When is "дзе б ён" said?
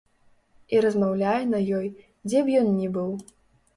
2.31-2.67